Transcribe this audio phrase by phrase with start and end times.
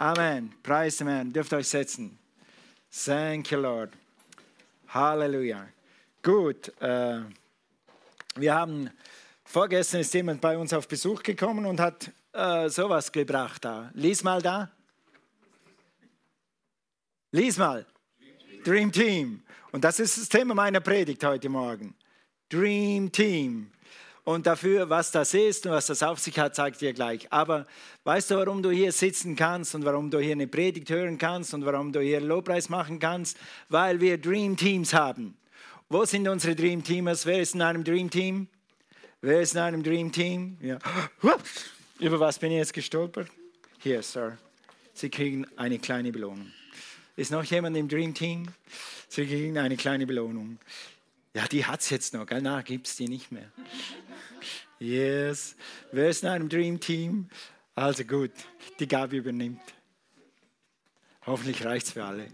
[0.00, 0.54] Amen.
[0.62, 1.32] Preis dem Herrn.
[1.32, 2.16] Dürft euch setzen.
[3.04, 3.92] Thank you, Lord.
[4.86, 5.66] Halleluja.
[6.22, 6.68] Gut.
[6.80, 7.22] Äh,
[8.36, 8.90] wir haben
[9.44, 13.90] vorgestern ist jemand bei uns auf Besuch gekommen und hat äh, sowas gebracht da.
[13.94, 14.70] Lies mal da.
[17.32, 17.84] Lies mal.
[18.64, 19.42] Dream Team.
[19.72, 21.96] Und das ist das Thema meiner Predigt heute Morgen.
[22.48, 23.72] Dream Team.
[24.28, 27.32] Und dafür, was das ist und was das auf sich hat, ich dir gleich.
[27.32, 27.66] Aber
[28.04, 31.54] weißt du, warum du hier sitzen kannst und warum du hier eine Predigt hören kannst
[31.54, 33.38] und warum du hier Lobpreis machen kannst?
[33.70, 35.34] Weil wir Dream Teams haben.
[35.88, 37.24] Wo sind unsere Dream Teamers?
[37.24, 38.48] Wer ist in einem Dream Team?
[39.22, 40.58] Wer ist in einem Dream Team?
[40.60, 40.78] Ja.
[41.98, 43.30] Über was bin ich jetzt gestolpert?
[43.78, 44.36] Hier, Sir.
[44.92, 46.52] Sie kriegen eine kleine Belohnung.
[47.16, 48.46] Ist noch jemand im Dream Team?
[49.08, 50.58] Sie kriegen eine kleine Belohnung.
[51.34, 52.40] Ja, die hat es jetzt noch, gell?
[52.42, 53.50] Na, gibt es die nicht mehr.
[54.78, 55.56] Yes.
[55.92, 57.28] Wer ist in einem Dream Team?
[57.74, 58.32] Also gut,
[58.78, 59.60] die Gabi übernimmt.
[61.26, 62.28] Hoffentlich reicht es für alle.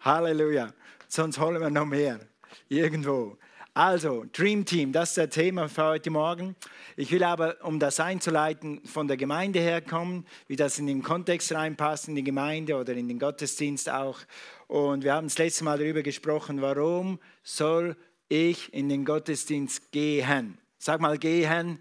[0.00, 0.72] Halleluja.
[1.08, 2.20] Sonst holen wir noch mehr.
[2.68, 3.38] Irgendwo.
[3.72, 6.56] Also, Dream Team, das ist das Thema für heute Morgen.
[6.96, 11.52] Ich will aber, um das einzuleiten, von der Gemeinde herkommen, wie das in den Kontext
[11.52, 14.18] reinpasst, in die Gemeinde oder in den Gottesdienst auch.
[14.66, 17.96] Und wir haben das letzte Mal darüber gesprochen, warum soll
[18.30, 20.56] ich in den Gottesdienst gehen.
[20.78, 21.78] Sag mal gehen.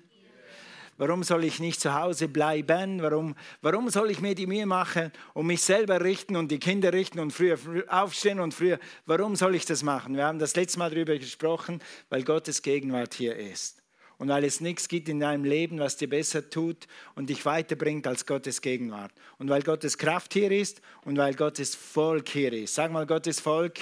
[0.97, 3.01] Warum soll ich nicht zu Hause bleiben?
[3.01, 6.91] Warum, warum soll ich mir die Mühe machen und mich selber richten und die Kinder
[6.91, 8.79] richten und früher aufstehen und früher?
[9.05, 10.17] Warum soll ich das machen?
[10.17, 13.81] Wir haben das letzte Mal darüber gesprochen, weil Gottes Gegenwart hier ist.
[14.17, 18.05] Und weil es nichts gibt in deinem Leben, was dir besser tut und dich weiterbringt
[18.05, 19.13] als Gottes Gegenwart.
[19.37, 22.75] Und weil Gottes Kraft hier ist und weil Gottes Volk hier ist.
[22.75, 23.79] Sag mal, Gottes Volk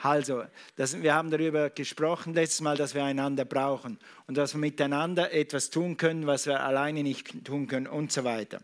[0.00, 0.44] also,
[0.76, 5.32] das, wir haben darüber gesprochen letztes Mal, dass wir einander brauchen und dass wir miteinander
[5.32, 8.60] etwas tun können, was wir alleine nicht tun können und so weiter.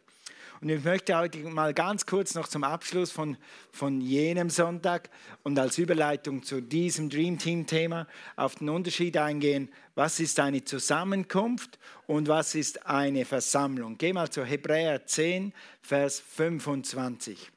[0.60, 3.36] Und ich möchte heute mal ganz kurz noch zum Abschluss von,
[3.70, 5.10] von jenem Sonntag
[5.42, 10.64] und als Überleitung zu diesem Dream Team Thema auf den Unterschied eingehen, was ist eine
[10.64, 13.98] Zusammenkunft und was ist eine Versammlung.
[13.98, 15.52] Geh mal zu Hebräer 10,
[15.83, 17.51] Vers 25.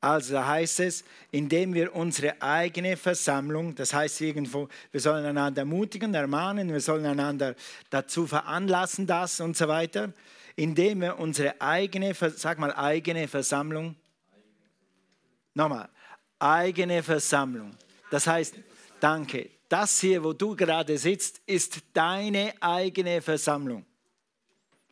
[0.00, 5.62] Also da heißt es, indem wir unsere eigene Versammlung, das heißt irgendwo, wir sollen einander
[5.62, 7.54] ermutigen, ermahnen, wir sollen einander
[7.90, 10.12] dazu veranlassen, das und so weiter,
[10.54, 13.96] indem wir unsere eigene, sag mal eigene Versammlung,
[15.54, 15.88] nochmal,
[16.38, 17.74] eigene Versammlung.
[18.10, 18.54] Das heißt,
[19.00, 23.84] danke, das hier, wo du gerade sitzt, ist deine eigene Versammlung.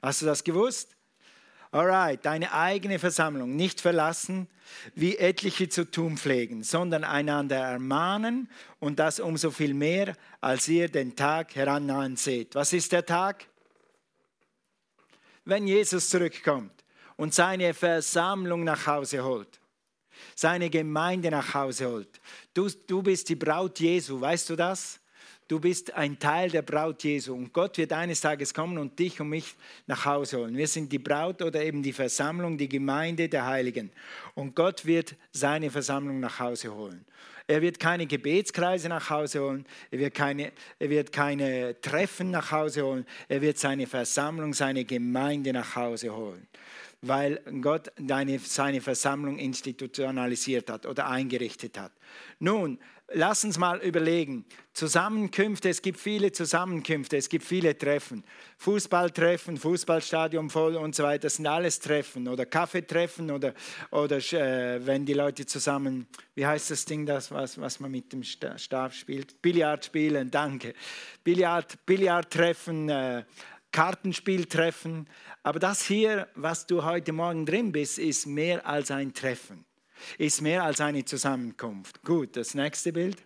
[0.02, 0.93] Hast du das gewusst?
[1.74, 4.46] Alright, deine eigene Versammlung nicht verlassen,
[4.94, 8.48] wie etliche zu tun pflegen, sondern einander ermahnen
[8.78, 12.54] und das umso viel mehr, als ihr den Tag herannahen seht.
[12.54, 13.48] Was ist der Tag?
[15.44, 16.84] Wenn Jesus zurückkommt
[17.16, 19.58] und seine Versammlung nach Hause holt,
[20.36, 22.20] seine Gemeinde nach Hause holt.
[22.54, 25.00] Du, du bist die Braut Jesu, weißt du das?
[25.46, 29.20] Du bist ein Teil der Braut Jesu und Gott wird eines Tages kommen und dich
[29.20, 29.54] und mich
[29.86, 30.56] nach Hause holen.
[30.56, 33.90] Wir sind die Braut oder eben die Versammlung, die Gemeinde der Heiligen.
[34.34, 37.04] Und Gott wird seine Versammlung nach Hause holen.
[37.46, 42.50] Er wird keine Gebetskreise nach Hause holen, er wird keine, er wird keine Treffen nach
[42.50, 46.46] Hause holen, er wird seine Versammlung, seine Gemeinde nach Hause holen
[47.06, 51.92] weil Gott deine, seine Versammlung institutionalisiert hat oder eingerichtet hat.
[52.38, 52.78] Nun,
[53.14, 54.44] lass uns mal überlegen.
[54.72, 58.24] Zusammenkünfte, es gibt viele Zusammenkünfte, es gibt viele Treffen.
[58.58, 63.54] Fußballtreffen, Fußballstadion voll und so weiter, das sind alles Treffen oder Kaffeetreffen oder,
[63.90, 68.12] oder äh, wenn die Leute zusammen, wie heißt das Ding, das, was, was man mit
[68.12, 69.40] dem Stab spielt?
[69.40, 70.74] Billard spielen, danke.
[71.22, 73.24] Billard, Billardtreffen, äh,
[73.70, 75.08] Kartenspieltreffen.
[75.42, 79.64] Aber das hier, was du heute Morgen drin bist, ist mehr als ein Treffen
[80.18, 82.02] ist mehr als eine Zusammenkunft.
[82.02, 83.22] Gut, das nächste Bild.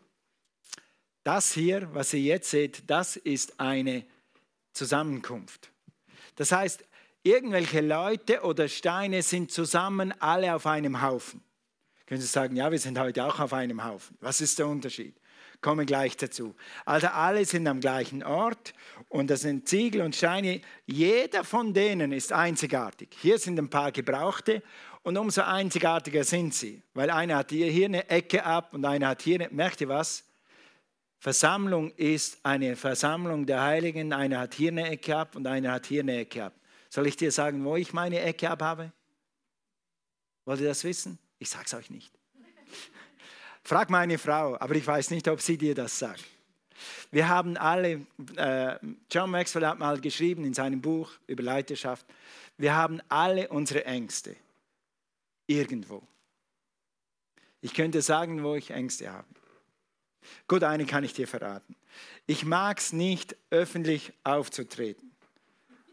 [1.24, 4.04] Das hier, was ihr jetzt seht, das ist eine
[4.72, 5.70] Zusammenkunft.
[6.36, 6.84] Das heißt,
[7.22, 11.42] irgendwelche Leute oder Steine sind zusammen alle auf einem Haufen.
[12.06, 14.16] Können Sie sagen, ja, wir sind heute auch auf einem Haufen.
[14.20, 15.14] Was ist der Unterschied?
[15.60, 16.54] Komme gleich dazu.
[16.84, 18.72] Also alle sind am gleichen Ort
[19.08, 20.62] und das sind Ziegel und Steine.
[20.86, 23.10] Jeder von denen ist einzigartig.
[23.20, 24.62] Hier sind ein paar gebrauchte
[25.08, 29.22] und umso einzigartiger sind sie, weil einer hat hier, eine Ecke ab und einer hat
[29.22, 30.22] hier, eine, merkt ihr was?
[31.18, 35.86] Versammlung ist eine Versammlung der Heiligen, einer hat hier eine Ecke ab und einer hat
[35.86, 36.52] hier eine Ecke ab.
[36.90, 38.92] Soll ich dir sagen, wo ich meine Ecke ab habe?
[40.44, 41.18] Wollt ihr das wissen?
[41.38, 42.12] Ich sage es euch nicht.
[43.64, 46.22] Frag meine Frau, aber ich weiß nicht, ob sie dir das sagt.
[47.10, 48.04] Wir haben alle,
[48.36, 48.76] äh,
[49.10, 52.04] John Maxwell hat mal geschrieben in seinem Buch über Leiterschaft,
[52.58, 54.36] wir haben alle unsere Ängste.
[55.48, 56.06] Irgendwo.
[57.60, 59.26] Ich könnte sagen, wo ich Ängste habe.
[60.46, 61.74] Gut, eine kann ich dir verraten.
[62.26, 65.10] Ich mag es nicht, öffentlich aufzutreten.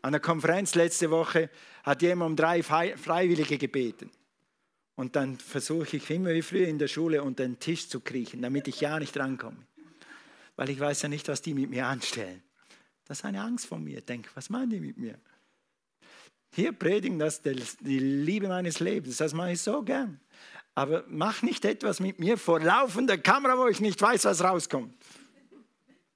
[0.02, 1.50] An der Konferenz letzte Woche
[1.84, 4.12] hat jemand um drei Freiwillige gebeten.
[4.96, 8.42] Und dann versuche ich immer wie früher in der Schule unter den Tisch zu kriechen,
[8.42, 9.66] damit ich ja nicht rankomme.
[10.56, 12.44] Weil ich weiß ja nicht, was die mit mir anstellen.
[13.06, 13.98] Das ist eine Angst von mir.
[14.00, 15.20] Ich denke, was meinen die mit mir?
[16.56, 19.18] Hier predigen das die Liebe meines Lebens.
[19.18, 20.22] Das mache ich so gern.
[20.74, 24.96] Aber mach nicht etwas mit mir vor laufender Kamera, wo ich nicht weiß, was rauskommt.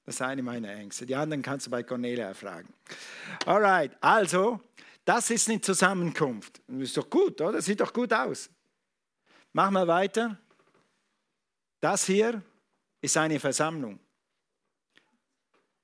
[0.05, 1.05] Das ist eine meiner Ängste.
[1.05, 2.73] Die anderen kannst du bei Cornelia fragen.
[3.45, 4.61] Alright, also,
[5.03, 6.61] das ist eine Zusammenkunft.
[6.69, 7.61] Ist doch gut, oder?
[7.61, 8.49] Sieht doch gut aus.
[9.51, 10.37] Machen wir weiter.
[11.81, 12.41] Das hier
[13.01, 13.99] ist eine Versammlung.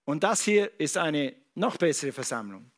[0.05, 2.71] Und das hier ist eine noch bessere Versammlung.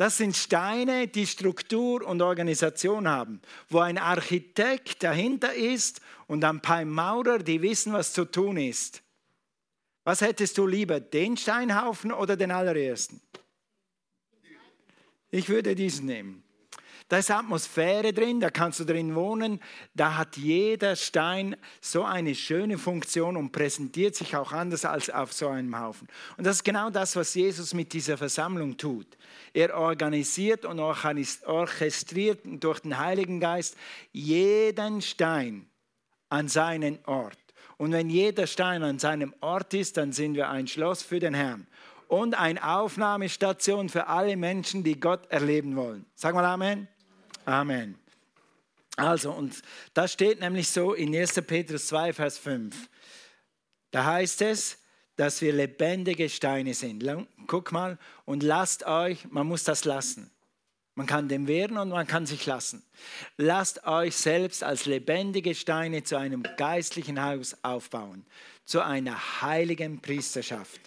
[0.00, 6.62] Das sind Steine, die Struktur und Organisation haben, wo ein Architekt dahinter ist und ein
[6.62, 9.02] paar Maurer, die wissen, was zu tun ist.
[10.04, 13.20] Was hättest du lieber, den Steinhaufen oder den allerersten?
[15.30, 16.44] Ich würde diesen nehmen.
[17.10, 19.60] Da ist Atmosphäre drin, da kannst du drin wohnen.
[19.94, 25.32] Da hat jeder Stein so eine schöne Funktion und präsentiert sich auch anders als auf
[25.32, 26.06] so einem Haufen.
[26.36, 29.08] Und das ist genau das, was Jesus mit dieser Versammlung tut.
[29.52, 33.76] Er organisiert und orchestriert durch den Heiligen Geist
[34.12, 35.68] jeden Stein
[36.28, 37.38] an seinen Ort.
[37.76, 41.34] Und wenn jeder Stein an seinem Ort ist, dann sind wir ein Schloss für den
[41.34, 41.66] Herrn
[42.06, 46.06] und eine Aufnahmestation für alle Menschen, die Gott erleben wollen.
[46.14, 46.86] Sag mal Amen.
[47.50, 47.98] Amen.
[48.96, 49.60] Also, und
[49.92, 51.34] das steht nämlich so in 1.
[51.46, 52.76] Petrus 2, Vers 5.
[53.90, 54.78] Da heißt es,
[55.16, 57.04] dass wir lebendige Steine sind.
[57.48, 60.30] Guck mal und lasst euch, man muss das lassen.
[60.94, 62.84] Man kann dem wehren und man kann sich lassen.
[63.36, 68.24] Lasst euch selbst als lebendige Steine zu einem geistlichen Haus aufbauen,
[68.64, 70.80] zu einer heiligen Priesterschaft.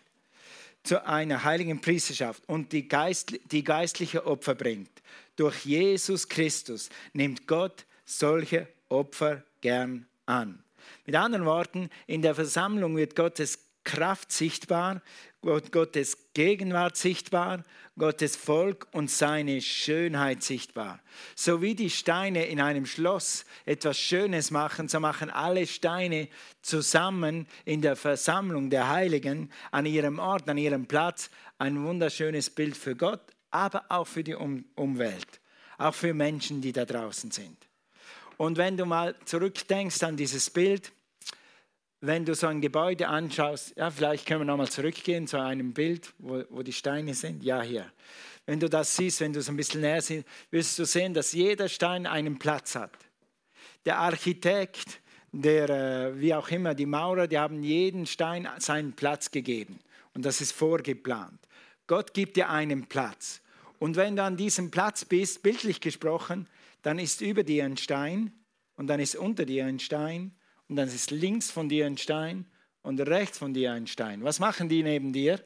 [0.83, 4.91] Zu einer heiligen Priesterschaft und die, Geist, die geistliche Opfer bringt.
[5.35, 10.63] Durch Jesus Christus nimmt Gott solche Opfer gern an.
[11.05, 15.01] Mit anderen Worten, in der Versammlung wird Gottes Kraft sichtbar,
[15.41, 17.63] Gottes Gegenwart sichtbar,
[17.97, 20.99] Gottes Volk und seine Schönheit sichtbar.
[21.35, 26.29] So wie die Steine in einem Schloss etwas Schönes machen, so machen alle Steine
[26.61, 32.77] zusammen in der Versammlung der Heiligen an ihrem Ort, an ihrem Platz ein wunderschönes Bild
[32.77, 33.21] für Gott,
[33.53, 35.39] aber auch für die um Umwelt,
[35.77, 37.57] auch für Menschen, die da draußen sind.
[38.37, 40.91] Und wenn du mal zurückdenkst an dieses Bild,
[42.01, 46.13] wenn du so ein Gebäude anschaust, ja, vielleicht können wir nochmal zurückgehen zu einem Bild,
[46.17, 47.43] wo, wo die Steine sind.
[47.43, 47.89] Ja, hier.
[48.45, 51.31] Wenn du das siehst, wenn du so ein bisschen näher siehst, wirst du sehen, dass
[51.31, 52.91] jeder Stein einen Platz hat.
[53.85, 54.99] Der Architekt,
[55.31, 59.79] der, äh, wie auch immer, die Maurer, die haben jeden Stein seinen Platz gegeben.
[60.13, 61.39] Und das ist vorgeplant.
[61.87, 63.41] Gott gibt dir einen Platz.
[63.83, 66.47] Und wenn du an diesem Platz bist, bildlich gesprochen,
[66.83, 68.31] dann ist über dir ein Stein
[68.77, 70.33] und dann ist unter dir ein Stein
[70.69, 72.49] und dann ist links von dir ein Stein
[72.81, 74.23] und rechts von dir ein Stein.
[74.23, 75.45] Was machen die neben dir?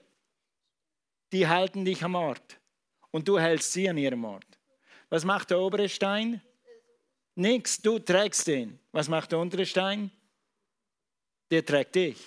[1.31, 2.60] Die halten dich am Ort
[3.10, 4.60] und du hältst sie an ihrem Ort.
[5.10, 6.39] Was macht der obere Stein?
[7.34, 8.77] Nichts, du trägst den.
[8.91, 10.12] Was macht der untere Stein?
[11.50, 12.24] Der trägt dich.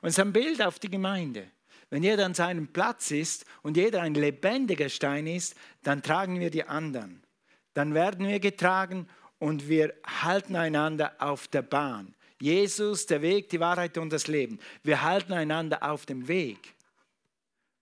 [0.00, 1.50] Und es ist ein Bild auf die Gemeinde.
[1.90, 6.50] Wenn jeder an seinem Platz ist und jeder ein lebendiger Stein ist, dann tragen wir
[6.50, 7.22] die anderen.
[7.74, 12.14] Dann werden wir getragen und wir halten einander auf der Bahn.
[12.40, 14.58] Jesus, der Weg, die Wahrheit und das Leben.
[14.82, 16.74] Wir halten einander auf dem Weg.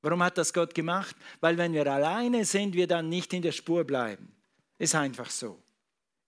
[0.00, 1.14] Warum hat das Gott gemacht?
[1.40, 4.32] Weil wenn wir alleine sind, wir dann nicht in der Spur bleiben.
[4.78, 5.60] Ist einfach so.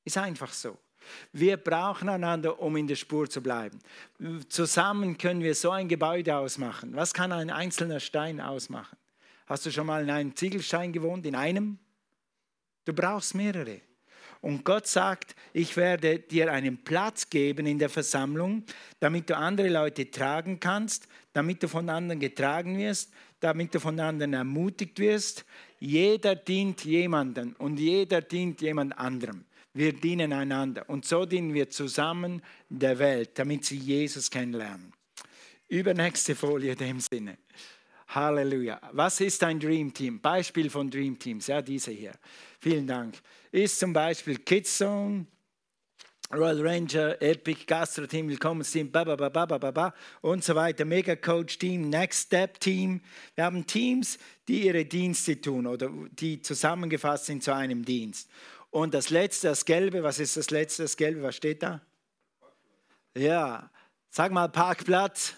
[0.04, 0.76] Ist einfach so.
[1.32, 3.78] Wir brauchen einander, um in der Spur zu bleiben.
[4.48, 6.94] Zusammen können wir so ein Gebäude ausmachen.
[6.94, 8.96] Was kann ein einzelner Stein ausmachen?
[9.46, 11.26] Hast du schon mal in einem Ziegelstein gewohnt?
[11.26, 11.78] In einem?
[12.84, 13.80] Du brauchst mehrere.
[14.40, 18.64] Und Gott sagt, ich werde dir einen Platz geben in der Versammlung,
[18.98, 24.00] damit du andere Leute tragen kannst, damit du von anderen getragen wirst, damit du von
[24.00, 25.44] anderen ermutigt wirst.
[25.78, 29.44] Jeder dient jemandem und jeder dient jemand anderem.
[29.72, 34.92] Wir dienen einander und so dienen wir zusammen der Welt, damit sie Jesus kennenlernen.
[35.68, 37.38] Übernächste Folie in dem Sinne.
[38.08, 38.80] Halleluja.
[38.92, 40.20] Was ist ein Dream Team?
[40.20, 42.12] Beispiel von Dream Teams, ja, diese hier.
[42.58, 43.16] Vielen Dank.
[43.52, 45.26] Ist zum Beispiel Kids Zone,
[46.32, 50.84] Royal Ranger, Epic, Gastro Team, Willkommensteam, ba, ba, ba, ba, ba, ba, und so weiter,
[50.84, 53.00] Mega Coach Team, Next Step Team.
[53.36, 58.28] Wir haben Teams, die ihre Dienste tun oder die zusammengefasst sind zu einem Dienst.
[58.70, 61.80] Und das letzte, das Gelbe, was ist das letzte, das Gelbe, was steht da?
[63.14, 63.68] Ja,
[64.10, 65.34] sag mal Parkplatz.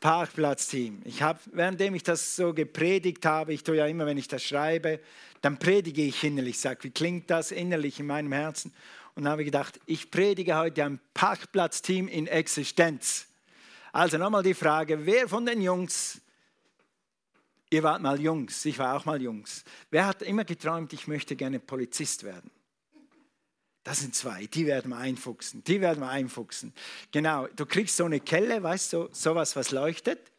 [0.00, 1.02] Parkplatzteam.
[1.04, 4.44] Ich habe, währenddem ich das so gepredigt habe, ich tue ja immer, wenn ich das
[4.44, 5.00] schreibe,
[5.40, 8.72] dann predige ich innerlich, sage, wie klingt das innerlich in meinem Herzen?
[9.16, 13.26] Und habe gedacht, ich predige heute ein Parkplatzteam in Existenz.
[13.90, 16.20] Also nochmal die Frage, wer von den Jungs,
[17.70, 21.36] ihr wart mal Jungs, ich war auch mal Jungs, wer hat immer geträumt, ich möchte
[21.36, 22.50] gerne Polizist werden?
[23.84, 26.74] Das sind zwei, die werden wir einfuchsen, die werden wir einfuchsen.
[27.10, 30.30] Genau, du kriegst so eine Kelle, weißt du, so, sowas, was leuchtet,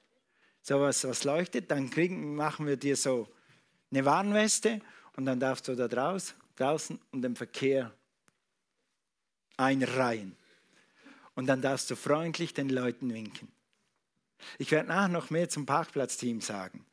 [0.62, 3.28] sowas, was leuchtet, dann kriegen, machen wir dir so
[3.92, 4.82] eine Warnweste
[5.16, 7.92] und dann darfst du da draus, draußen und den Verkehr
[9.58, 10.36] einreihen.
[11.36, 13.48] Und dann darfst du freundlich den Leuten winken.
[14.58, 16.86] Ich werde nachher noch mehr zum Parkplatzteam sagen.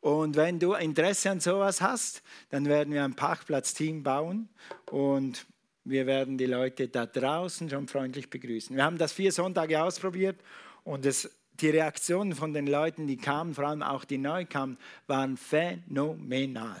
[0.00, 4.48] Und wenn du Interesse an sowas hast, dann werden wir ein Parkplatzteam bauen
[4.90, 5.46] und
[5.84, 8.76] wir werden die Leute da draußen schon freundlich begrüßen.
[8.76, 10.40] Wir haben das vier Sonntage ausprobiert
[10.84, 11.30] und es,
[11.60, 16.80] die Reaktionen von den Leuten, die kamen, vor allem auch die neu kamen, waren phänomenal.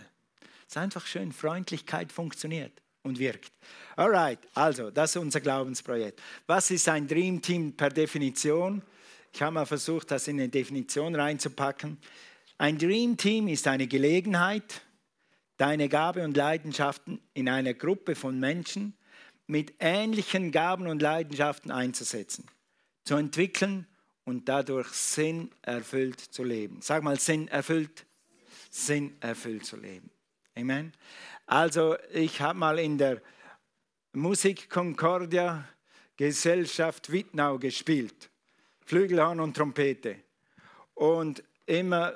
[0.66, 2.72] Es ist einfach schön, Freundlichkeit funktioniert
[3.02, 3.52] und wirkt.
[3.96, 6.20] Alright, also das ist unser Glaubensprojekt.
[6.46, 8.80] Was ist ein Dream Team per Definition?
[9.32, 11.98] Ich habe mal versucht, das in eine Definition reinzupacken.
[12.60, 14.82] Ein Dream Team ist eine Gelegenheit,
[15.56, 18.92] deine Gabe und Leidenschaften in einer Gruppe von Menschen
[19.46, 22.44] mit ähnlichen Gaben und Leidenschaften einzusetzen,
[23.04, 23.86] zu entwickeln
[24.24, 26.82] und dadurch Sinn erfüllt zu leben.
[26.82, 28.04] Sag mal, Sinn erfüllt,
[28.68, 30.10] Sinn erfüllt zu leben.
[30.54, 30.92] Amen.
[31.46, 33.22] Also ich habe mal in der
[34.12, 35.66] Musik Concordia
[36.14, 38.28] Gesellschaft Wittnau gespielt,
[38.84, 40.16] Flügelhorn und Trompete.
[40.92, 42.12] Und immer,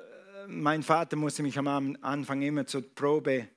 [0.49, 3.49] mein Vater musste mich am Anfang immer zur Probe,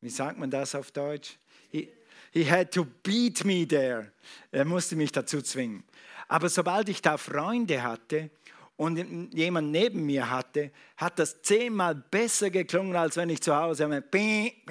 [0.00, 1.38] wie sagt man das auf Deutsch?
[1.70, 4.10] He had to beat me there.
[4.50, 5.84] Er musste mich dazu zwingen.
[6.26, 8.30] Aber sobald ich da Freunde hatte
[8.76, 14.02] und jemand neben mir hatte, hat das zehnmal besser geklungen, als wenn ich zu Hause
[14.02, 14.64] pi.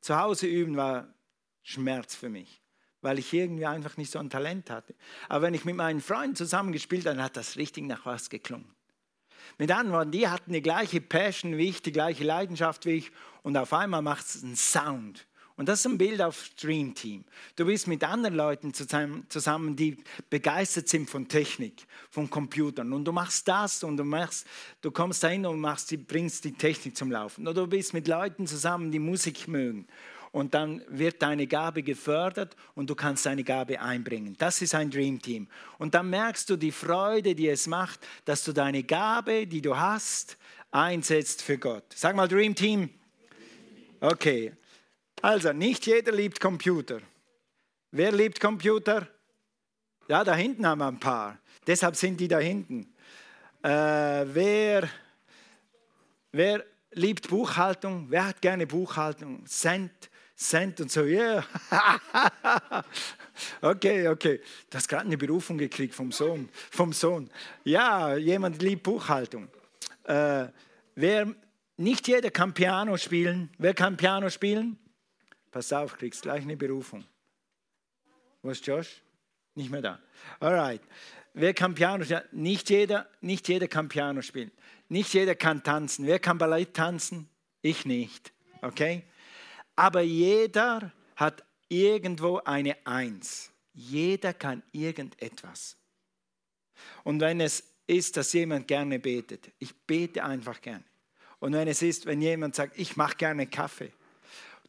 [0.00, 1.12] Zu Hause üben war
[1.62, 2.62] Schmerz für mich,
[3.00, 4.94] weil ich irgendwie einfach nicht so ein Talent hatte.
[5.28, 8.77] Aber wenn ich mit meinen Freunden zusammengespielt habe, dann hat das richtig nach was geklungen.
[9.56, 13.12] Mit anderen Worten, die hatten die gleiche Passion wie ich, die gleiche Leidenschaft wie ich
[13.42, 15.26] und auf einmal macht es einen Sound.
[15.58, 17.24] Und das ist ein Bild auf Stream Team.
[17.56, 19.96] Du bist mit anderen Leuten zusammen, die
[20.30, 22.92] begeistert sind von Technik, von Computern.
[22.92, 24.46] Und du machst das und du machst,
[24.82, 27.48] du kommst dahin und machst, bringst die Technik zum Laufen.
[27.48, 29.88] Oder du bist mit Leuten zusammen, die Musik mögen.
[30.30, 34.36] Und dann wird deine Gabe gefördert und du kannst deine Gabe einbringen.
[34.38, 35.48] Das ist ein Dream Team.
[35.78, 39.76] Und dann merkst du die Freude, die es macht, dass du deine Gabe, die du
[39.76, 40.36] hast,
[40.70, 41.84] einsetzt für Gott.
[41.94, 42.90] Sag mal Dream Team.
[44.00, 44.52] Okay.
[45.22, 47.00] Also, nicht jeder liebt Computer.
[47.90, 49.08] Wer liebt Computer?
[50.08, 51.38] Ja, da hinten haben wir ein paar.
[51.66, 52.94] Deshalb sind die da hinten.
[53.62, 54.88] Äh, wer,
[56.32, 58.06] wer liebt Buchhaltung?
[58.08, 59.44] Wer hat gerne Buchhaltung?
[59.46, 61.44] Cent, Cent und so, yeah.
[63.60, 64.40] okay, okay.
[64.70, 66.48] Du hast gerade eine Berufung gekriegt vom Sohn.
[66.70, 67.28] Vom Sohn.
[67.64, 69.48] Ja, jemand liebt Buchhaltung.
[70.04, 70.46] Äh,
[70.94, 71.34] wer,
[71.76, 73.50] nicht jeder kann Piano spielen.
[73.58, 74.78] Wer kann Piano spielen?
[75.50, 77.04] Pass auf, kriegst gleich eine Berufung.
[78.42, 79.02] Wo ist Josh?
[79.56, 79.98] Nicht mehr da.
[80.38, 80.82] Alright.
[81.34, 82.22] Wer kann Piano spielen?
[82.30, 84.52] Nicht jeder, nicht jeder kann Piano spielen.
[84.88, 86.06] Nicht jeder kann tanzen.
[86.06, 87.28] Wer kann Ballett tanzen?
[87.60, 88.32] Ich nicht.
[88.62, 89.02] Okay?
[89.78, 93.52] Aber jeder hat irgendwo eine Eins.
[93.72, 95.76] Jeder kann irgendetwas.
[97.04, 100.82] Und wenn es ist, dass jemand gerne betet, ich bete einfach gerne.
[101.38, 103.92] Und wenn es ist, wenn jemand sagt, ich mache gerne Kaffee,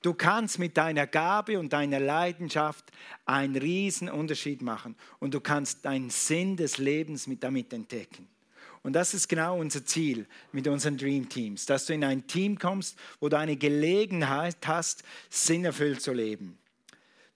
[0.01, 2.89] Du kannst mit deiner Gabe und deiner Leidenschaft
[3.25, 8.29] einen riesen Unterschied machen und du kannst deinen Sinn des Lebens mit damit entdecken.
[8.83, 12.57] Und das ist genau unser Ziel mit unseren Dream Teams, dass du in ein Team
[12.57, 16.57] kommst, wo du eine Gelegenheit hast, sinnerfüllt zu leben.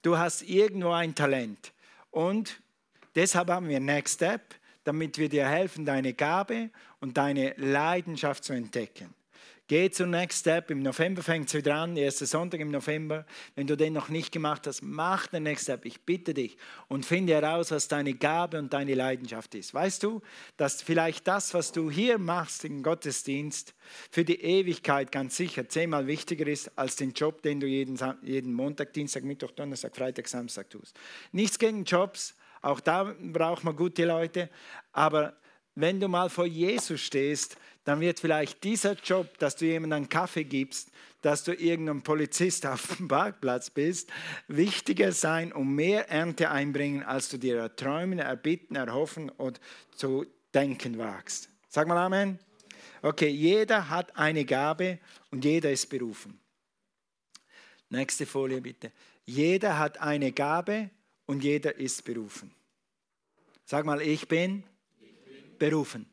[0.02, 1.74] Du hast irgendwo ein Talent
[2.12, 2.62] und
[3.16, 6.70] deshalb haben wir Next Step, damit wir dir helfen, deine Gabe
[7.00, 9.14] und deine Leidenschaft zu entdecken.
[9.68, 10.70] Geh zum Next Step.
[10.72, 13.26] Im November fängt es wieder an, erster Sonntag im November.
[13.56, 15.86] Wenn du den noch nicht gemacht hast, mach den Next Step.
[15.86, 16.58] Ich bitte dich
[16.90, 19.74] und finde heraus, was deine Gabe und deine Leidenschaft ist.
[19.74, 20.22] Weißt du,
[20.58, 23.74] dass vielleicht das, was du hier machst im Gottesdienst,
[24.12, 28.52] für die Ewigkeit ganz sicher zehnmal wichtiger ist als den Job, den du jeden, jeden
[28.52, 31.00] Montag, Dienstag, Mittwoch, Donnerstag, Freitag, Samstag tust.
[31.32, 34.50] Nichts gegen Jobs, auch da braucht man gute Leute,
[34.92, 35.38] aber
[35.76, 40.10] wenn du mal vor Jesus stehst, dann wird vielleicht dieser Job, dass du jemandem einen
[40.10, 40.90] Kaffee gibst,
[41.22, 44.10] dass du irgendein Polizist auf dem Parkplatz bist,
[44.48, 49.60] wichtiger sein und mehr Ernte einbringen, als du dir erträumen, erbitten, erhoffen und
[49.96, 51.50] zu denken wagst.
[51.68, 52.40] Sag mal Amen.
[53.02, 55.00] Okay, jeder hat eine Gabe
[55.32, 56.40] und jeder ist berufen.
[57.90, 58.92] Nächste Folie bitte.
[59.26, 60.90] Jeder hat eine Gabe
[61.26, 62.54] und jeder ist berufen.
[63.66, 64.64] Sag mal, ich bin,
[65.00, 66.13] ich bin berufen.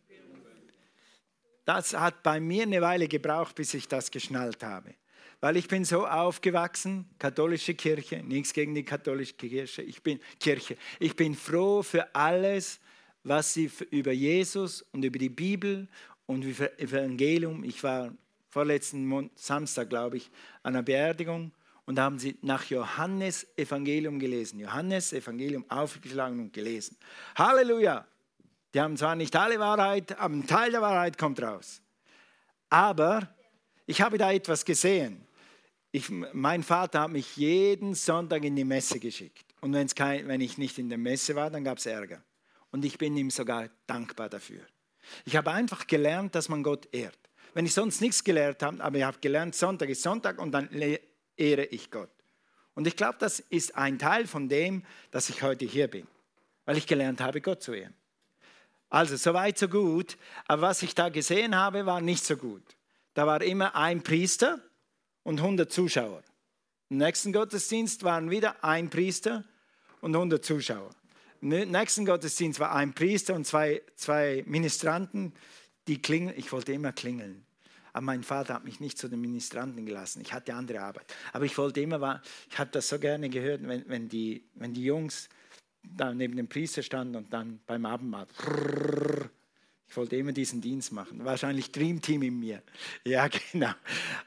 [1.73, 4.93] Das hat bei mir eine Weile gebraucht, bis ich das geschnallt habe.
[5.39, 10.77] Weil ich bin so aufgewachsen, katholische Kirche, nichts gegen die katholische Kirche, ich bin Kirche.
[10.99, 12.81] Ich bin froh für alles,
[13.23, 15.87] was sie über Jesus und über die Bibel
[16.27, 18.13] und über Evangelium, ich war
[18.49, 20.29] vorletzten Samstag, glaube ich,
[20.65, 21.53] an einer Beerdigung
[21.87, 24.59] und haben sie nach Johannes Evangelium gelesen.
[24.59, 26.97] Johannes Evangelium aufgeschlagen und gelesen.
[27.37, 28.10] Halleluja!
[28.75, 31.81] Die haben zwar nicht alle Wahrheit, aber ein Teil der Wahrheit kommt raus.
[32.69, 33.29] Aber
[33.87, 35.27] ich habe da etwas gesehen.
[35.93, 39.45] Ich, mein Vater hat mich jeden Sonntag in die Messe geschickt.
[39.61, 42.23] Und kein, wenn ich nicht in der Messe war, dann gab es Ärger.
[42.71, 44.63] Und ich bin ihm sogar dankbar dafür.
[45.25, 47.19] Ich habe einfach gelernt, dass man Gott ehrt.
[47.53, 50.71] Wenn ich sonst nichts gelernt habe, aber ich habe gelernt, Sonntag ist Sonntag und dann
[51.37, 52.11] ehre ich Gott.
[52.75, 56.07] Und ich glaube, das ist ein Teil von dem, dass ich heute hier bin,
[56.65, 57.95] weil ich gelernt habe, Gott zu ehren.
[58.91, 60.19] Also, so weit, so gut.
[60.47, 62.63] Aber was ich da gesehen habe, war nicht so gut.
[63.15, 64.61] Da war immer ein Priester
[65.23, 66.23] und 100 Zuschauer.
[66.91, 69.45] Im nächsten Gottesdienst waren wieder ein Priester
[70.01, 70.91] und 100 Zuschauer.
[71.41, 75.33] Im nächsten Gottesdienst war ein Priester und zwei, zwei Ministranten,
[75.87, 76.37] die klingeln.
[76.37, 77.47] Ich wollte immer klingeln.
[77.93, 80.21] Aber mein Vater hat mich nicht zu den Ministranten gelassen.
[80.21, 81.07] Ich hatte andere Arbeit.
[81.33, 84.85] Aber ich wollte immer, ich habe das so gerne gehört, wenn, wenn, die, wenn die
[84.85, 85.29] Jungs
[85.83, 88.27] da neben dem Priester stand und dann beim Abendmahl.
[89.89, 91.25] Ich wollte immer diesen Dienst machen.
[91.25, 92.63] Wahrscheinlich Dreamteam in mir.
[93.05, 93.73] Ja, genau.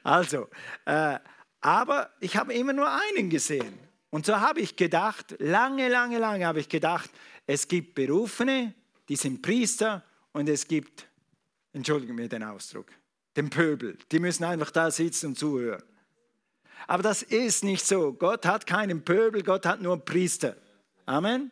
[0.04, 0.50] Also,
[0.86, 1.20] äh,
[1.62, 3.80] aber ich habe immer nur einen gesehen.
[4.10, 7.10] Und so habe ich gedacht, lange, lange, lange habe ich gedacht,
[7.48, 8.74] es gibt Berufene,
[9.10, 11.08] die sind Priester und es gibt,
[11.72, 12.88] entschuldige mir den Ausdruck,
[13.38, 13.98] den Pöbel.
[14.12, 15.84] Die müssen einfach da sitzen und zuhören.
[16.88, 18.14] Aber das ist nicht so.
[18.14, 20.58] Gott hat keinen Pöbel, Gott hat nur Priester.
[21.06, 21.52] Amen.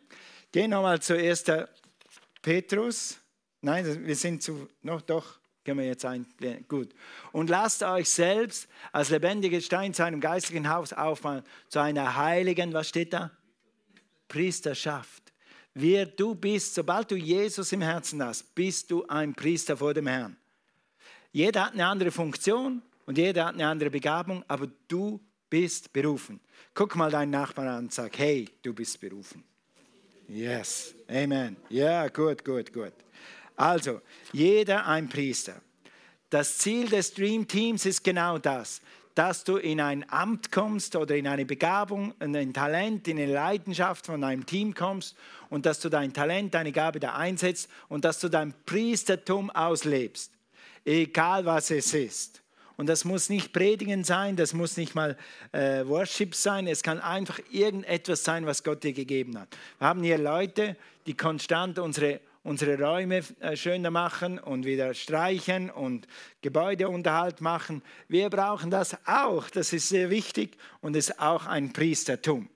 [0.50, 1.44] Gehen nochmal zu 1.
[2.40, 3.18] Petrus.
[3.60, 6.26] Nein, wir sind zu, noch doch, können wir jetzt ein,
[6.68, 6.94] gut.
[7.32, 12.72] Und lasst euch selbst als lebendige Stein zu einem geistigen Haus aufbauen, zu einer heiligen,
[12.72, 13.30] was steht da?
[14.26, 15.22] Priesterschaft.
[15.74, 20.06] Wer du bist, sobald du Jesus im Herzen hast, bist du ein Priester vor dem
[20.06, 20.36] Herrn.
[21.30, 25.20] Jeder hat eine andere Funktion und jeder hat eine andere Begabung, aber du
[25.52, 26.40] bist berufen.
[26.72, 29.44] Guck mal deinen Nachbarn an und sag, hey, du bist berufen.
[30.26, 31.58] Yes, Amen.
[31.68, 32.94] Ja, gut, gut, gut.
[33.54, 34.00] Also,
[34.32, 35.60] jeder ein Priester.
[36.30, 38.80] Das Ziel des Dream Teams ist genau das,
[39.14, 43.30] dass du in ein Amt kommst oder in eine Begabung, in ein Talent, in eine
[43.30, 45.14] Leidenschaft von einem Team kommst
[45.50, 50.32] und dass du dein Talent, deine Gabe da einsetzt und dass du dein Priestertum auslebst,
[50.86, 52.41] egal was es ist.
[52.76, 55.16] Und das muss nicht Predigen sein, das muss nicht mal
[55.52, 59.48] äh, Worship sein, es kann einfach irgendetwas sein, was Gott dir gegeben hat.
[59.78, 65.70] Wir haben hier Leute, die konstant unsere, unsere Räume äh, schöner machen und wieder streichen
[65.70, 66.06] und
[66.40, 67.82] Gebäudeunterhalt machen.
[68.08, 72.48] Wir brauchen das auch, das ist sehr wichtig und ist auch ein Priestertum.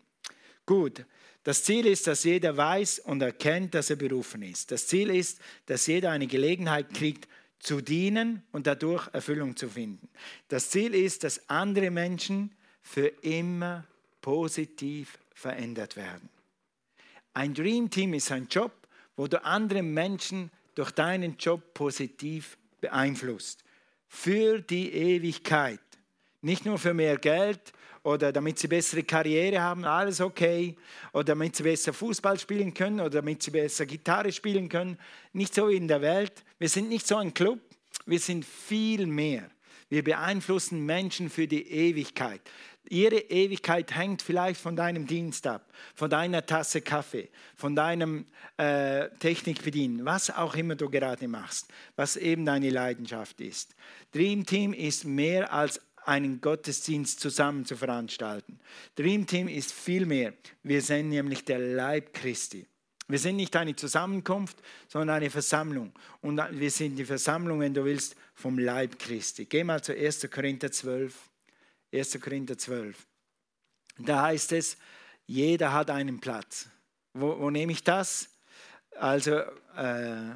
[0.64, 1.04] Gut,
[1.46, 4.72] das Ziel ist, dass jeder weiß und erkennt, dass er berufen ist.
[4.72, 10.08] Das Ziel ist, dass jeder eine Gelegenheit kriegt, zu dienen und dadurch Erfüllung zu finden.
[10.48, 13.84] Das Ziel ist, dass andere Menschen für immer
[14.20, 16.28] positiv verändert werden.
[17.34, 18.72] Ein Dream Team ist ein Job,
[19.16, 23.64] wo du andere Menschen durch deinen Job positiv beeinflusst.
[24.08, 25.80] Für die Ewigkeit.
[26.42, 27.72] Nicht nur für mehr Geld
[28.06, 30.76] oder damit sie bessere Karriere haben, alles okay,
[31.12, 34.96] oder damit sie besser Fußball spielen können oder damit sie besser Gitarre spielen können.
[35.32, 36.44] Nicht so wie in der Welt.
[36.60, 37.58] Wir sind nicht so ein Club,
[38.06, 39.50] wir sind viel mehr.
[39.88, 42.42] Wir beeinflussen Menschen für die Ewigkeit.
[42.88, 49.08] Ihre Ewigkeit hängt vielleicht von deinem Dienst ab, von deiner Tasse Kaffee, von deinem äh,
[49.18, 53.74] Technikbedienen, was auch immer du gerade machst, was eben deine Leidenschaft ist.
[54.12, 58.60] Dream Team ist mehr als einen Gottesdienst zusammen zu veranstalten.
[58.94, 60.32] Dream Team ist viel mehr.
[60.62, 62.66] Wir sind nämlich der Leib Christi.
[63.08, 64.56] Wir sind nicht eine Zusammenkunft,
[64.88, 65.92] sondern eine Versammlung.
[66.22, 69.46] Und wir sind die Versammlung, wenn du willst, vom Leib Christi.
[69.46, 70.28] Geh mal zu 1.
[70.30, 71.14] Korinther 12.
[71.92, 72.20] 1.
[72.20, 73.06] Korinther 12.
[73.98, 74.76] Da heißt es,
[75.26, 76.68] jeder hat einen Platz.
[77.14, 78.28] Wo, wo nehme ich das?
[78.98, 79.38] Also,
[79.76, 80.34] äh,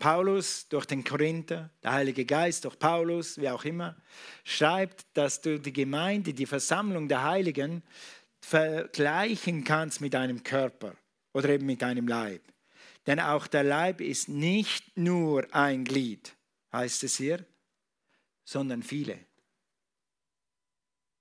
[0.00, 3.96] Paulus durch den Korinther, der Heilige Geist durch Paulus, wie auch immer,
[4.42, 7.84] schreibt, dass du die Gemeinde, die Versammlung der Heiligen
[8.40, 10.96] vergleichen kannst mit einem Körper
[11.32, 12.42] oder eben mit einem Leib.
[13.06, 16.34] Denn auch der Leib ist nicht nur ein Glied,
[16.72, 17.44] heißt es hier,
[18.44, 19.29] sondern viele.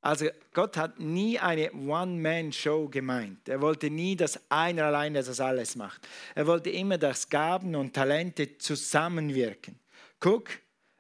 [0.02, 3.50] Also Gott hat nie eine One-Man-Show gemeint.
[3.50, 6.08] Er wollte nie, dass einer alleine das alles macht.
[6.36, 9.78] Er wollte immer, dass Gaben und Talente zusammenwirken.
[10.20, 10.50] Guck,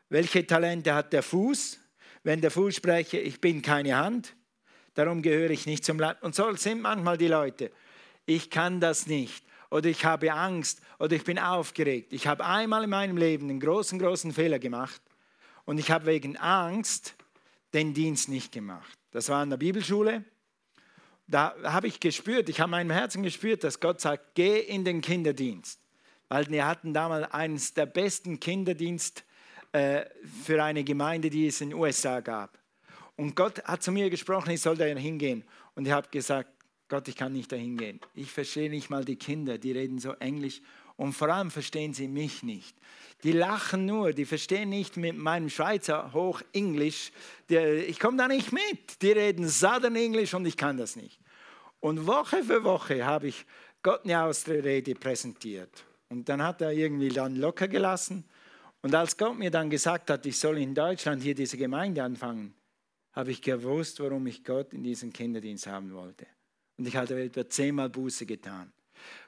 [0.09, 1.79] welche Talente hat der Fuß?
[2.23, 4.35] Wenn der Fuß spreche, ich bin keine Hand,
[4.95, 6.21] darum gehöre ich nicht zum Leib.
[6.21, 7.71] Und so sind manchmal die Leute.
[8.25, 12.11] Ich kann das nicht oder ich habe Angst oder ich bin aufgeregt.
[12.11, 15.01] Ich habe einmal in meinem Leben einen großen, großen Fehler gemacht
[15.65, 17.15] und ich habe wegen Angst
[17.73, 18.97] den Dienst nicht gemacht.
[19.11, 20.23] Das war in der Bibelschule.
[21.27, 25.01] Da habe ich gespürt, ich habe meinem Herzen gespürt, dass Gott sagt, geh in den
[25.01, 25.79] Kinderdienst.
[26.27, 29.23] Weil wir hatten damals eines der besten Kinderdienst
[29.71, 30.05] äh,
[30.43, 32.57] für eine Gemeinde, die es in den USA gab.
[33.15, 35.43] Und Gott hat zu mir gesprochen, ich soll da hingehen.
[35.75, 36.49] Und ich habe gesagt,
[36.87, 37.99] Gott, ich kann nicht dahin gehen.
[38.15, 40.61] Ich verstehe nicht mal die Kinder, die reden so Englisch
[40.99, 42.75] und vor allem verstehen sie mich nicht.
[43.23, 47.13] Die lachen nur, die verstehen nicht mit meinem Schweizer Hoch-Englisch.
[47.47, 49.01] Ich komme da nicht mit.
[49.01, 51.21] Die reden Southern Englisch und ich kann das nicht.
[51.79, 53.45] Und Woche für Woche habe ich
[53.81, 55.85] Gott eine Ausrede präsentiert.
[56.09, 58.25] Und dann hat er irgendwie dann locker gelassen.
[58.81, 62.53] Und als Gott mir dann gesagt hat, ich soll in Deutschland hier diese Gemeinde anfangen,
[63.13, 66.27] habe ich gewusst, warum ich Gott in diesen Kinderdienst haben wollte.
[66.77, 68.73] Und ich hatte etwa zehnmal Buße getan.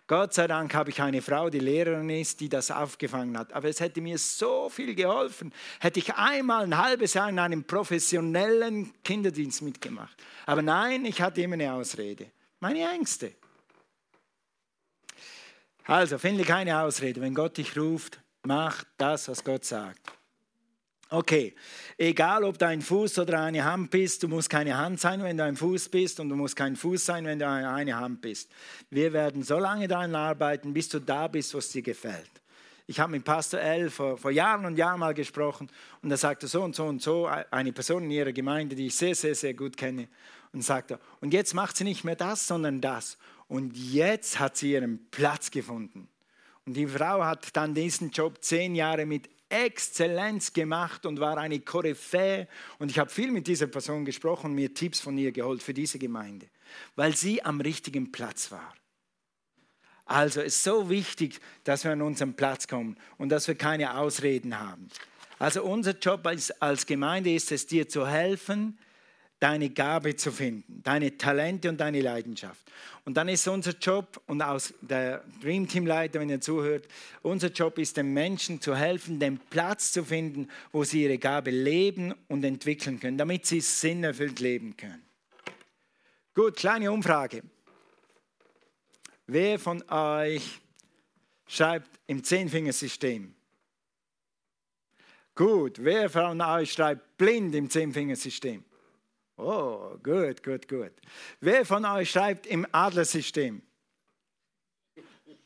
[0.08, 3.54] Gott sei Dank habe ich eine Frau, die Lehrerin ist, die das aufgefangen hat.
[3.54, 7.64] Aber es hätte mir so viel geholfen, hätte ich einmal ein halbes Jahr in einem
[7.64, 10.22] professionellen Kinderdienst mitgemacht.
[10.46, 12.32] Aber nein, ich hatte immer eine Ausrede.
[12.60, 13.34] Meine Ängste.
[15.86, 17.22] Also finde keine Ausrede.
[17.22, 20.12] Wenn Gott dich ruft, mach das, was Gott sagt.
[21.14, 21.54] Okay,
[21.98, 25.36] egal ob du ein Fuß oder eine Hand bist, du musst keine Hand sein, wenn
[25.36, 28.50] du ein Fuß bist und du musst kein Fuß sein, wenn du eine Hand bist.
[28.90, 32.32] Wir werden so lange daran arbeiten, bis du da bist, was dir gefällt.
[32.88, 35.70] Ich habe mit Pastor L vor, vor Jahren und Jahren mal gesprochen
[36.02, 38.96] und er sagte so und so und so, eine Person in ihrer Gemeinde, die ich
[38.96, 40.08] sehr, sehr, sehr gut kenne,
[40.54, 43.18] und sagte, und jetzt macht sie nicht mehr das, sondern das.
[43.50, 46.08] Und jetzt hat sie ihren Platz gefunden.
[46.66, 51.60] Und die Frau hat dann diesen Job zehn Jahre mit Exzellenz gemacht und war eine
[51.60, 52.48] Koryphäe.
[52.80, 55.74] Und ich habe viel mit dieser Person gesprochen und mir Tipps von ihr geholt für
[55.74, 56.48] diese Gemeinde,
[56.96, 58.74] weil sie am richtigen Platz war.
[60.06, 64.60] Also ist so wichtig, dass wir an unseren Platz kommen und dass wir keine Ausreden
[64.60, 64.88] haben.
[65.40, 68.78] Also unser Job als, als Gemeinde ist es, dir zu helfen,
[69.42, 72.62] deine Gabe zu finden, deine Talente und deine Leidenschaft.
[73.06, 76.88] Und dann ist unser Job, und aus der Dream Team Leiter, wenn ihr zuhört,
[77.24, 81.50] unser Job ist, den Menschen zu helfen, den Platz zu finden, wo sie ihre Gabe
[81.50, 85.02] leben und entwickeln können, damit sie sinnerfüllt leben können.
[86.36, 87.42] Gut, kleine Umfrage.
[89.26, 90.62] Wer von euch
[91.48, 93.34] schreibt im Zehnfingersystem?
[95.34, 98.64] Gut, wer von euch schreibt blind im Zehnfingersystem?
[99.44, 100.92] Oh, gut, gut, gut.
[101.40, 103.64] Wer von euch schreibt im Adlersystem?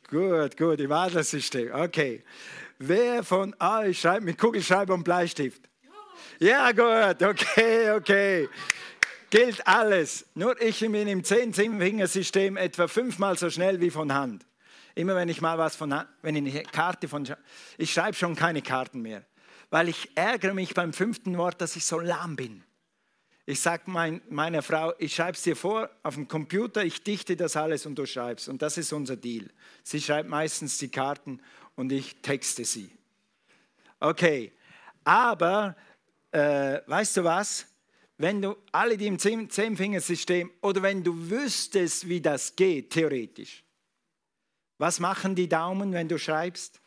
[0.09, 1.73] Gut, gut, im Adlersystem.
[1.73, 2.21] Okay.
[2.77, 5.69] Wer von euch schreibt mit Kugelschreiber und Bleistift?
[6.39, 8.49] Ja, gut, okay, okay.
[9.29, 10.25] Gilt alles.
[10.33, 14.45] Nur ich bin im 10-Finger-System etwa fünfmal so schnell wie von Hand.
[14.93, 17.25] Immer wenn ich mal was von Hand, wenn ich eine Karte von,
[17.77, 19.23] ich schreibe schon keine Karten mehr,
[19.69, 22.64] weil ich ärgere mich beim fünften Wort, dass ich so lahm bin.
[23.47, 27.35] Ich sage mein, meiner Frau, ich schreibe es dir vor auf dem Computer, ich dichte
[27.35, 28.49] das alles und du schreibst.
[28.49, 29.49] Und das ist unser Deal.
[29.83, 31.39] Sie schreibt meistens die Karten
[31.75, 32.89] und ich texte sie.
[33.99, 34.51] Okay,
[35.03, 35.75] aber
[36.31, 37.67] äh, weißt du was?
[38.17, 43.63] Wenn du alle die im Zehnfingersystem oder wenn du wüsstest, wie das geht, theoretisch,
[44.77, 46.81] was machen die Daumen, wenn du schreibst?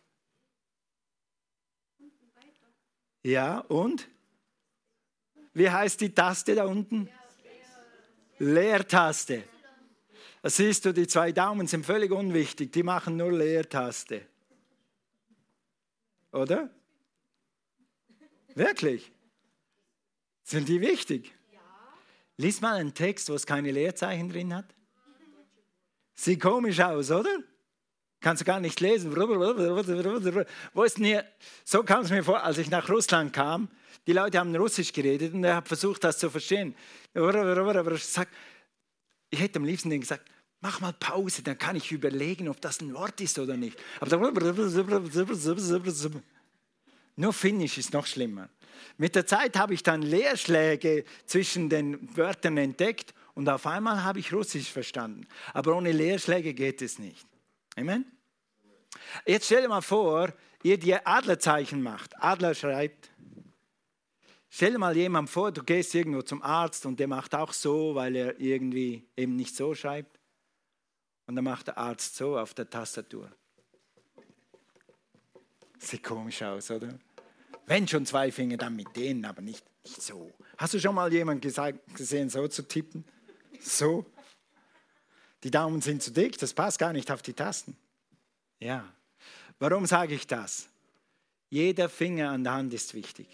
[3.22, 4.08] Ja, und?
[5.58, 7.08] Wie heißt die Taste da unten?
[8.38, 9.42] Leertaste.
[10.40, 14.24] Da siehst du, die zwei Daumen sind völlig unwichtig, die machen nur Leertaste.
[16.30, 16.70] Oder?
[18.54, 19.10] Wirklich?
[20.44, 21.34] Sind die wichtig?
[22.36, 24.72] Lies mal einen Text, wo es keine Leerzeichen drin hat.
[26.14, 27.36] Sieht komisch aus, oder?
[28.20, 29.14] Kannst du gar nicht lesen.
[29.14, 31.24] Wo ist denn hier?
[31.64, 33.68] So kam es mir vor, als ich nach Russland kam.
[34.06, 36.74] Die Leute haben Russisch geredet und er hat versucht, das zu verstehen.
[39.30, 42.92] Ich hätte am liebsten gesagt, Mach mal Pause, dann kann ich überlegen, ob das ein
[42.92, 43.78] Wort ist oder nicht.
[44.00, 44.32] Aber
[47.16, 48.48] nur Finnisch ist noch schlimmer.
[48.96, 54.18] Mit der Zeit habe ich dann Leerschläge zwischen den Wörtern entdeckt und auf einmal habe
[54.18, 55.28] ich Russisch verstanden.
[55.52, 57.26] Aber ohne Leerschläge geht es nicht.
[57.78, 58.04] Amen?
[59.24, 60.32] Jetzt stell dir mal vor,
[60.64, 62.20] ihr die Adlerzeichen macht.
[62.20, 63.10] Adler schreibt.
[64.50, 67.94] Stell dir mal jemand vor, du gehst irgendwo zum Arzt und der macht auch so,
[67.94, 70.18] weil er irgendwie eben nicht so schreibt.
[71.26, 73.30] Und dann macht der Arzt so auf der Tastatur.
[75.78, 76.98] Sieht komisch aus, oder?
[77.66, 80.32] Wenn schon zwei Finger, dann mit denen, aber nicht, nicht so.
[80.56, 81.42] Hast du schon mal jemanden
[81.94, 83.04] gesehen, so zu tippen?
[83.60, 84.06] So?
[85.44, 87.76] Die Daumen sind zu dick, das passt gar nicht auf die Tasten.
[88.58, 88.92] Ja.
[89.58, 90.68] Warum sage ich das?
[91.50, 93.26] Jeder Finger an der Hand ist wichtig.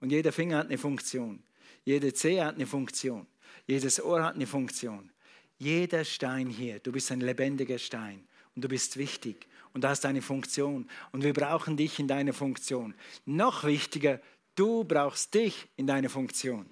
[0.00, 1.42] Und jeder Finger hat eine Funktion.
[1.84, 3.26] Jede Zehe hat eine Funktion.
[3.66, 5.10] Jedes Ohr hat eine Funktion.
[5.58, 10.06] Jeder Stein hier, du bist ein lebendiger Stein und du bist wichtig und du hast
[10.06, 12.94] eine Funktion und wir brauchen dich in deiner Funktion.
[13.26, 14.20] Noch wichtiger,
[14.54, 16.66] du brauchst dich in deiner Funktion,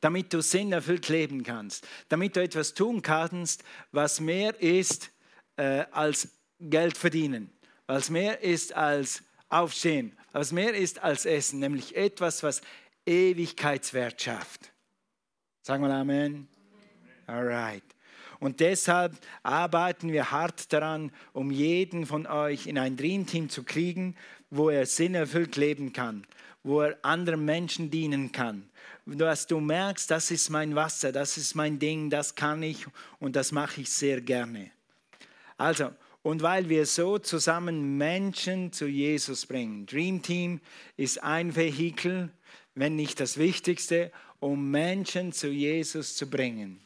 [0.00, 5.10] damit du sinnerfüllt leben kannst, damit du etwas tun kannst, was mehr ist
[5.56, 6.28] äh, als
[6.60, 7.50] Geld verdienen,
[7.86, 12.60] was mehr ist als aufstehen, was mehr ist als essen, nämlich etwas, was
[13.06, 14.72] Ewigkeitswert schafft.
[15.62, 16.48] Sagen wir Amen.
[17.26, 17.82] Alright.
[18.40, 24.14] Und deshalb arbeiten wir hart daran, um jeden von euch in ein Dreamteam zu kriegen,
[24.50, 26.26] wo er sinnerfüllt leben kann,
[26.62, 28.67] wo er anderen Menschen dienen kann.
[29.16, 32.86] Dass du merkst, das ist mein Wasser, das ist mein Ding, das kann ich
[33.18, 34.70] und das mache ich sehr gerne.
[35.56, 35.90] Also,
[36.22, 39.86] und weil wir so zusammen Menschen zu Jesus bringen.
[39.86, 40.60] Dreamteam
[40.96, 42.30] ist ein Vehikel,
[42.74, 46.80] wenn nicht das Wichtigste, um Menschen zu Jesus zu bringen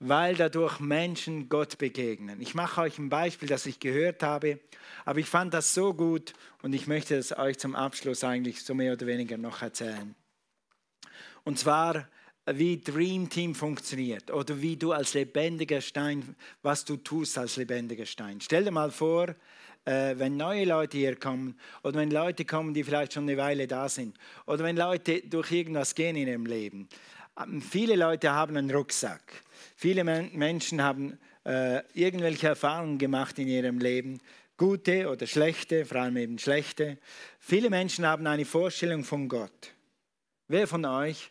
[0.00, 2.40] weil dadurch Menschen Gott begegnen.
[2.40, 4.58] Ich mache euch ein Beispiel, das ich gehört habe,
[5.04, 8.74] aber ich fand das so gut und ich möchte es euch zum Abschluss eigentlich so
[8.74, 10.14] mehr oder weniger noch erzählen.
[11.44, 12.08] Und zwar,
[12.46, 18.06] wie Dream Team funktioniert oder wie du als lebendiger Stein, was du tust als lebendiger
[18.06, 18.40] Stein.
[18.40, 19.34] Stell dir mal vor,
[19.84, 23.66] äh, wenn neue Leute hier kommen oder wenn Leute kommen, die vielleicht schon eine Weile
[23.66, 26.88] da sind oder wenn Leute durch irgendwas gehen in ihrem Leben.
[27.40, 29.42] Ähm, viele Leute haben einen Rucksack.
[29.76, 34.20] Viele Menschen haben äh, irgendwelche Erfahrungen gemacht in ihrem Leben,
[34.56, 36.98] gute oder schlechte, vor allem eben schlechte.
[37.38, 39.72] Viele Menschen haben eine Vorstellung von Gott.
[40.50, 41.30] Wer von euch,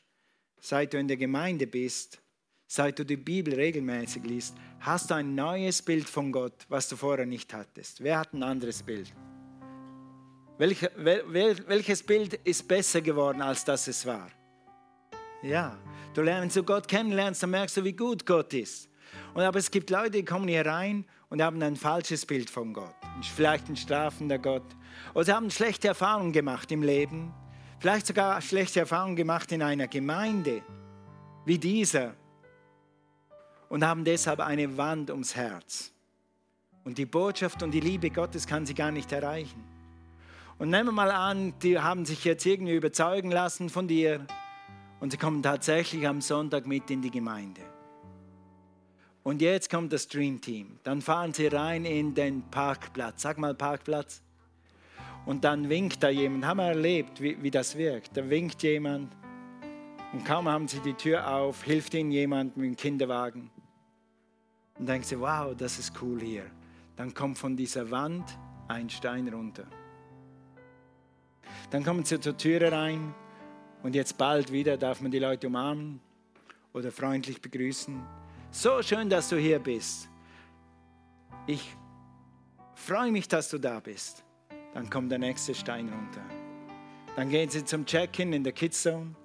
[0.61, 2.21] seit du in der Gemeinde bist,
[2.67, 6.95] seit du die Bibel regelmäßig liest, hast du ein neues Bild von Gott, was du
[6.95, 8.01] vorher nicht hattest?
[8.01, 9.11] Wer hat ein anderes Bild?
[10.57, 14.31] Welche, wel, welches Bild ist besser geworden, als das es war?
[15.43, 15.77] Ja,
[16.13, 18.87] du lernst, du Gott kennenlernst, dann merkst du, wie gut Gott ist.
[19.33, 22.71] Und, aber es gibt Leute, die kommen hier rein und haben ein falsches Bild von
[22.71, 22.95] Gott.
[23.35, 24.77] Vielleicht ein strafender Gott.
[25.13, 27.33] Oder sie haben schlechte Erfahrungen gemacht im Leben.
[27.79, 30.61] Vielleicht sogar schlechte Erfahrungen gemacht in einer Gemeinde
[31.45, 32.13] wie dieser.
[33.69, 35.93] Und haben deshalb eine Wand ums Herz.
[36.83, 39.63] Und die Botschaft und die Liebe Gottes kann sie gar nicht erreichen.
[40.57, 44.25] Und nehmen wir mal an, die haben sich jetzt irgendwie überzeugen lassen von dir
[44.99, 47.61] und sie kommen tatsächlich am Sonntag mit in die Gemeinde.
[49.23, 50.79] Und jetzt kommt das Dream Team.
[50.83, 53.21] Dann fahren sie rein in den Parkplatz.
[53.21, 54.21] Sag mal Parkplatz.
[55.29, 56.43] Und dann winkt da jemand.
[56.43, 58.17] Haben wir erlebt, wie, wie das wirkt.
[58.17, 59.15] Da winkt jemand.
[60.11, 63.51] Und kaum haben sie die Tür auf, hilft ihnen jemand mit dem Kinderwagen.
[64.79, 66.45] Und denken sie, wow, das ist cool hier.
[66.95, 68.25] Dann kommt von dieser Wand
[68.69, 69.67] ein Stein runter.
[71.69, 73.13] Dann kommen sie zur Tür rein
[73.83, 76.01] und jetzt bald wieder darf man die Leute umarmen
[76.73, 78.01] oder freundlich begrüßen.
[78.49, 80.09] So schön, dass du hier bist.
[81.45, 81.75] Ich
[82.73, 84.23] freue mich, dass du da bist.
[84.73, 86.21] Dann kommt der nächste Stein runter.
[87.15, 89.15] Dann gehen sie zum Check-in in der Kids Zone.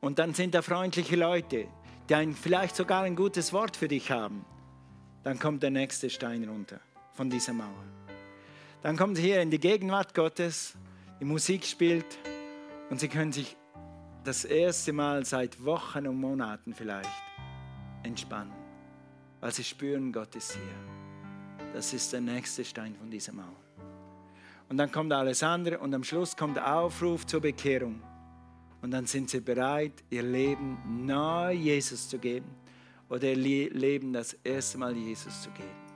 [0.00, 1.68] Und dann sind da freundliche Leute,
[2.08, 4.44] die ein, vielleicht sogar ein gutes Wort für dich haben.
[5.24, 6.80] Dann kommt der nächste Stein runter
[7.12, 7.84] von dieser Mauer.
[8.82, 10.74] Dann kommt sie hier in die Gegenwart Gottes,
[11.20, 12.06] die Musik spielt,
[12.88, 13.56] und sie können sich
[14.22, 17.10] das erste Mal seit Wochen und Monaten vielleicht
[18.04, 18.54] entspannen,
[19.40, 21.72] weil sie spüren, Gott ist hier.
[21.72, 23.65] Das ist der nächste Stein von dieser Mauer.
[24.68, 28.02] Und dann kommt alles andere und am Schluss kommt der Aufruf zur Bekehrung.
[28.82, 32.46] Und dann sind sie bereit, ihr Leben neu Jesus zu geben
[33.08, 35.86] oder ihr Leben das erste Mal Jesus zu geben.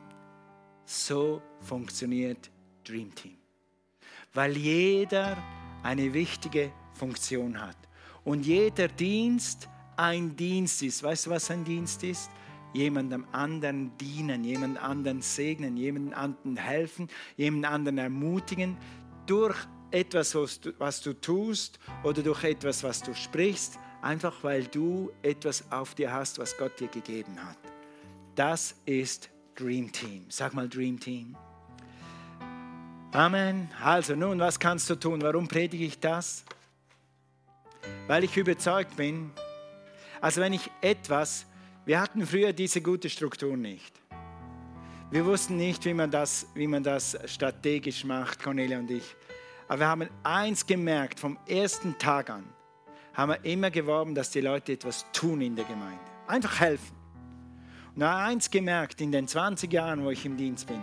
[0.85, 2.50] So funktioniert
[2.85, 3.37] Dream Team.
[4.33, 5.37] Weil jeder
[5.83, 7.76] eine wichtige Funktion hat.
[8.24, 11.02] Und jeder Dienst ein Dienst ist.
[11.02, 12.30] Weißt du, was ein Dienst ist?
[12.72, 18.76] Jemandem anderen dienen, jemand anderen segnen, jemand anderen helfen, jemand anderen ermutigen
[19.26, 19.56] durch
[19.90, 25.11] etwas, was du, was du tust oder durch etwas, was du sprichst, einfach weil du
[25.22, 27.59] etwas auf dir hast, was Gott dir gegeben hat.
[28.35, 30.26] Das ist Dream Team.
[30.28, 31.37] Sag mal Dream Team.
[33.12, 33.68] Amen.
[33.83, 35.20] Also nun, was kannst du tun?
[35.22, 36.44] Warum predige ich das?
[38.06, 39.33] Weil ich überzeugt bin,
[40.20, 41.46] also wenn ich etwas,
[41.90, 44.00] wir hatten früher diese gute Struktur nicht.
[45.11, 49.16] Wir wussten nicht, wie man das, wie man das strategisch macht, Cornelia und ich.
[49.66, 52.44] Aber wir haben eins gemerkt, vom ersten Tag an
[53.12, 55.98] haben wir immer geworben, dass die Leute etwas tun in der Gemeinde.
[56.29, 56.94] Einfach helfen.
[57.96, 60.81] Und habe eins gemerkt in den 20 Jahren, wo ich im Dienst bin.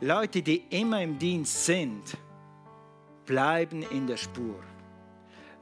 [0.00, 2.16] Leute, die immer im Dienst sind,
[3.26, 4.62] bleiben in der Spur.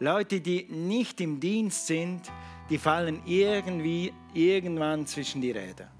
[0.00, 2.30] Leute, die nicht im Dienst sind,
[2.72, 5.90] die fallen irgendwie irgendwann zwischen die Räder.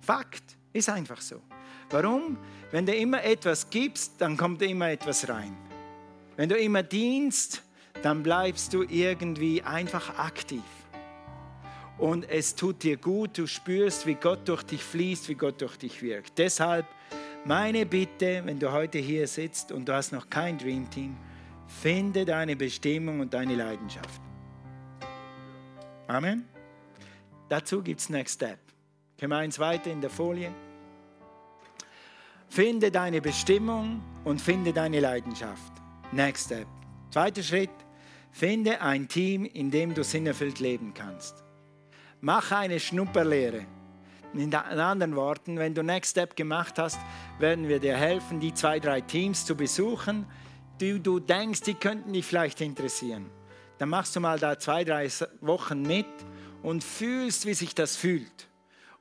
[0.00, 1.42] Fakt, ist einfach so.
[1.90, 2.38] Warum?
[2.70, 5.54] Wenn du immer etwas gibst, dann kommt immer etwas rein.
[6.36, 7.62] Wenn du immer dienst,
[8.02, 10.62] dann bleibst du irgendwie einfach aktiv
[11.98, 15.76] und es tut dir gut, du spürst, wie Gott durch dich fließt, wie Gott durch
[15.76, 16.38] dich wirkt.
[16.38, 16.86] Deshalb
[17.44, 21.14] meine Bitte, wenn du heute hier sitzt und du hast noch kein Dream Team,
[21.66, 24.25] finde deine Bestimmung und deine Leidenschaft.
[26.08, 26.46] Amen.
[27.48, 28.58] Dazu gibt es Next Step.
[29.18, 30.52] Können wir eins weiter in der Folie?
[32.48, 35.72] Finde deine Bestimmung und finde deine Leidenschaft.
[36.12, 36.66] Next Step.
[37.10, 37.70] Zweiter Schritt.
[38.30, 41.42] Finde ein Team, in dem du sinnerfüllt leben kannst.
[42.20, 43.66] Mach eine Schnupperlehre.
[44.34, 47.00] In anderen Worten, wenn du Next Step gemacht hast,
[47.38, 50.26] werden wir dir helfen, die zwei, drei Teams zu besuchen,
[50.80, 53.30] die du denkst, die könnten dich vielleicht interessieren.
[53.78, 55.08] Dann machst du mal da zwei, drei
[55.40, 56.06] Wochen mit
[56.62, 58.48] und fühlst, wie sich das fühlt.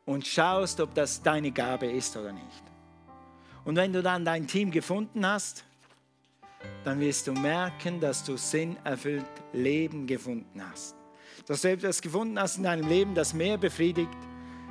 [0.05, 2.63] Und schaust, ob das deine Gabe ist oder nicht.
[3.63, 5.63] Und wenn du dann dein Team gefunden hast,
[6.83, 10.95] dann wirst du merken, dass du sinnerfüllt Leben gefunden hast
[11.45, 14.09] dass du etwas gefunden hast in deinem Leben, das mehr befriedigt.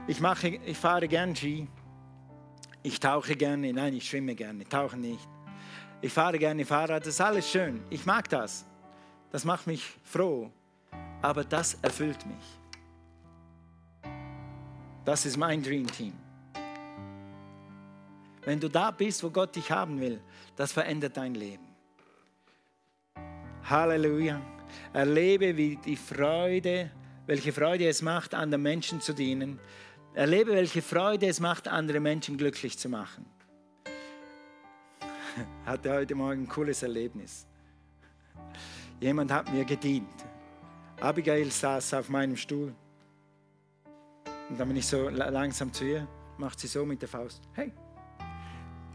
[0.06, 1.68] Ich, mache, ich fahre gern Ski.
[2.82, 3.72] Ich tauche gerne.
[3.72, 4.68] Nein, ich schwimme gerne.
[4.68, 5.28] Tauche nicht.
[6.02, 7.02] Ich fahre gerne Fahrrad.
[7.02, 7.82] Das ist alles schön.
[7.90, 8.66] Ich mag das.
[9.34, 10.48] Das macht mich froh.
[11.20, 12.46] Aber das erfüllt mich.
[15.04, 16.12] Das ist mein Dream Team.
[18.44, 20.20] Wenn du da bist, wo Gott dich haben will,
[20.54, 21.66] das verändert dein Leben.
[23.64, 24.40] Halleluja.
[24.92, 26.92] Erlebe, wie die Freude,
[27.26, 29.58] welche Freude es macht, anderen Menschen zu dienen.
[30.14, 33.26] Erlebe, welche Freude es macht, andere Menschen glücklich zu machen.
[35.66, 37.48] Hatte heute Morgen ein cooles Erlebnis.
[39.00, 40.08] Jemand hat mir gedient.
[41.00, 42.74] Abigail saß auf meinem Stuhl.
[44.48, 47.42] Und dann bin ich so langsam zu ihr, macht sie so mit der Faust.
[47.52, 47.72] Hey,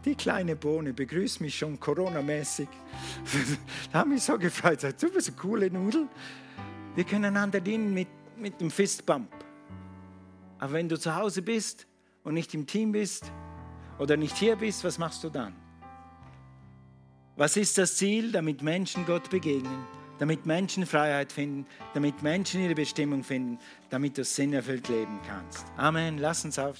[0.04, 2.68] die kleine Bohne begrüßt mich schon Corona-mäßig.
[3.92, 4.82] da haben mich so gefreut.
[4.82, 6.08] Du bist eine coole Nudel.
[6.94, 9.30] Wir können einander dienen mit, mit dem Fistbump.
[10.58, 11.86] Aber wenn du zu Hause bist
[12.24, 13.30] und nicht im Team bist
[13.98, 15.54] oder nicht hier bist, was machst du dann?
[17.40, 19.86] Was ist das Ziel, damit Menschen Gott begegnen,
[20.18, 25.64] damit Menschen Freiheit finden, damit Menschen ihre Bestimmung finden, damit du sinnerfüllt leben kannst?
[25.78, 26.18] Amen.
[26.18, 26.78] Lass uns aufstehen.